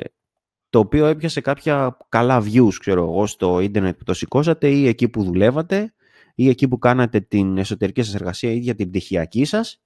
[0.69, 5.09] το οποίο έπιασε κάποια καλά views, ξέρω εγώ, στο ίντερνετ που το σηκώσατε ή εκεί
[5.09, 5.93] που δουλεύατε
[6.35, 9.81] ή εκεί που κάνατε την εσωτερική σας εργασία ή για την πτυχιακή σας,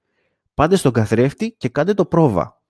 [0.54, 2.62] πάτε στον καθρέφτη και κάντε το πρόβα.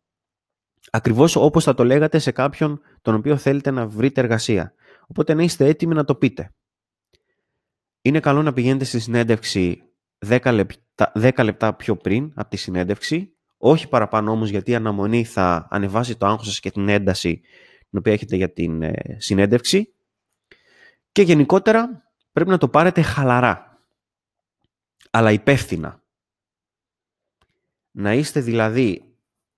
[0.92, 4.74] Ακριβώς όπως θα το λέγατε σε κάποιον τον οποίο θέλετε να βρείτε εργασία.
[5.08, 6.54] Οπότε να είστε έτοιμοι να το πείτε.
[8.02, 9.84] Είναι καλό να πηγαίνετε στη συνέντευξη
[10.28, 15.24] 10 λεπτά, 10 λεπτά πιο πριν από τη συνέντευξη όχι παραπάνω όμως γιατί η αναμονή
[15.24, 17.42] θα ανεβάσει το άγχος σας και την ένταση
[17.90, 19.94] την οποία έχετε για την ε, συνέντευξη.
[21.12, 23.84] Και γενικότερα πρέπει να το πάρετε χαλαρά,
[25.10, 26.04] αλλά υπεύθυνα.
[27.92, 29.16] Να είστε δηλαδή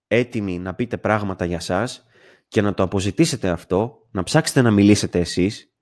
[0.08, 2.06] έτοιμοι να πείτε πράγματα για σας
[2.47, 5.74] και να το αποζητήσετε αυτό, να ψάξετε να μιλήσετε εσείς,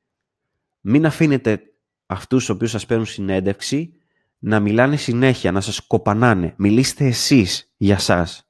[0.80, 1.69] μην αφήνετε
[2.12, 3.93] αυτούς τους οποίους σας παίρνουν συνέντευξη
[4.39, 6.53] να μιλάνε συνέχεια, να σας κοπανάνε.
[6.57, 8.49] Μιλήστε εσείς για σας.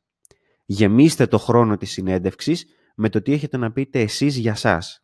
[0.66, 5.04] Γεμίστε το χρόνο της συνέντευξης με το τι έχετε να πείτε εσείς για σας.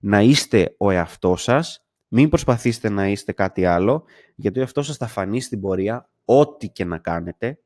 [0.00, 4.04] Να είστε ο εαυτός σας, μην προσπαθήσετε να είστε κάτι άλλο,
[4.34, 7.58] γιατί ο εαυτός σας θα φανεί στην πορεία ό,τι και να κάνετε.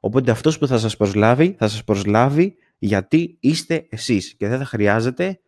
[0.00, 4.64] Οπότε αυτός που θα σας προσλάβει, θα σας προσλάβει γιατί είστε εσείς και δεν θα
[4.64, 5.40] χρειάζεται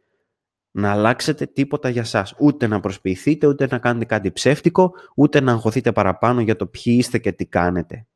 [0.77, 2.35] να αλλάξετε τίποτα για σας.
[2.39, 6.95] Ούτε να προσποιηθείτε, ούτε να κάνετε κάτι ψεύτικο, ούτε να αγχωθείτε παραπάνω για το ποιοι
[6.99, 8.07] είστε και τι κάνετε.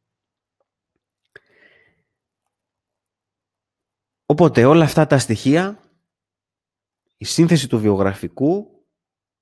[4.27, 5.81] Οπότε όλα αυτά τα στοιχεία
[7.17, 8.85] η σύνθεση του βιογραφικού,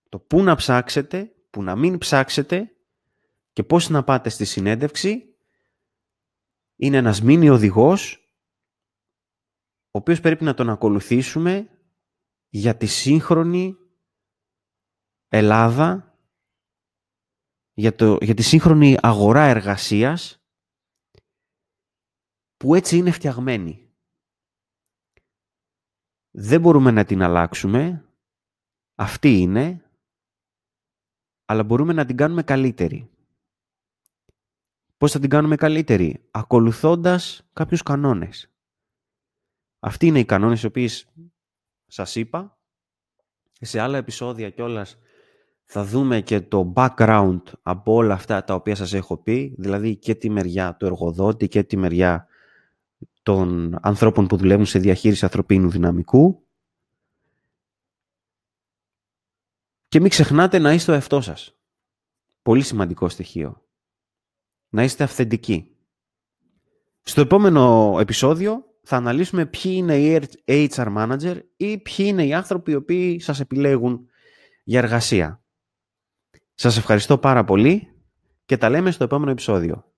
[0.09, 2.77] το πού να ψάξετε, πού να μην ψάξετε
[3.53, 5.37] και πώς να πάτε στη συνέντευξη
[6.77, 8.21] είναι ένας μήνυ οδηγός
[9.91, 11.69] ο οποίος πρέπει να τον ακολουθήσουμε
[12.49, 13.77] για τη σύγχρονη
[15.29, 16.19] Ελλάδα,
[17.73, 20.41] για, το, για τη σύγχρονη αγορά εργασίας
[22.57, 23.91] που έτσι είναι φτιαγμένη.
[26.31, 28.05] Δεν μπορούμε να την αλλάξουμε,
[28.95, 29.91] αυτή είναι,
[31.45, 33.11] αλλά μπορούμε να την κάνουμε καλύτερη.
[34.97, 38.51] Πώς θα την κάνουμε καλύτερη; Ακολουθώντας κάποιους κανόνες.
[39.79, 41.09] Αυτοί είναι οι κανόνες οι οποίες
[41.87, 42.59] σας είπα.
[43.61, 44.99] Σε άλλα επεισόδια κιόλας
[45.65, 50.15] θα δούμε και το background από όλα αυτά τα οποία σας έχω πει, δηλαδή και
[50.15, 52.27] τη μεριά του εργοδότη και τη μεριά
[53.23, 56.47] των ανθρώπων που δουλεύουν σε διαχείριση ανθρωπίνου δυναμικού.
[59.89, 61.57] Και μην ξεχνάτε να είστε ο εαυτός σας.
[62.43, 63.65] Πολύ σημαντικό στοιχείο.
[64.69, 65.77] Να είστε αυθεντικοί.
[67.03, 72.71] Στο επόμενο επεισόδιο θα αναλύσουμε ποιοι είναι οι HR manager ή ποιοι είναι οι άνθρωποι
[72.71, 74.09] οι οποίοι σας επιλέγουν
[74.65, 75.43] για εργασία.
[76.55, 77.89] Σας ευχαριστώ πάρα πολύ
[78.45, 79.93] και τα λέμε στο επόμενο επεισόδιο.